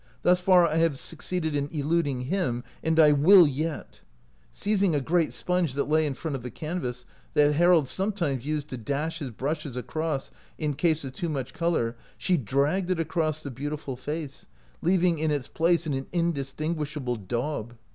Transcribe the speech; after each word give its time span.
Thus 0.23 0.39
far 0.39 0.65
I 0.65 0.77
have 0.77 0.97
succeeded 0.97 1.55
in 1.55 1.67
eluding 1.71 2.21
him, 2.21 2.63
and 2.81 2.97
J 2.97 3.13
will 3.13 3.45
yet" 3.45 4.01
Seizing 4.51 4.95
a 4.95 4.99
great 4.99 5.31
sponge 5.31 5.73
that 5.75 5.83
lay 5.87 6.07
in 6.07 6.15
front 6.15 6.33
of 6.33 6.41
the 6.41 6.49
canvas, 6.49 7.05
that 7.35 7.53
Harold 7.53 7.87
sometimes 7.87 8.43
used 8.43 8.67
to 8.69 8.77
dash 8.77 9.19
his 9.19 9.29
brushes 9.29 9.77
across 9.77 10.31
in 10.57 10.73
case 10.73 11.03
of 11.03 11.13
too 11.13 11.29
much 11.29 11.53
color, 11.53 11.95
she 12.17 12.35
dragged 12.35 12.89
it 12.89 12.99
across 12.99 13.43
the 13.43 13.51
beautiful 13.51 13.95
face, 13.95 14.47
leaving 14.81 15.19
in 15.19 15.29
its 15.29 15.47
place 15.47 15.85
an 15.85 16.07
indistinguishable 16.11 17.15
daub. 17.17 17.75